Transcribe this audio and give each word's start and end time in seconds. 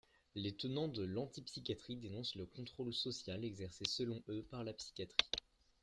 Les 0.33 0.51
tenants 0.55 0.87
de 0.87 1.03
l'antipsychiatrie 1.03 1.95
dénoncent 1.95 2.33
le 2.33 2.47
contrôle 2.47 2.91
social 2.91 3.45
exercé 3.45 3.85
selon 3.87 4.19
eux 4.29 4.41
par 4.49 4.63
la 4.63 4.73
psychiatrie. 4.73 5.27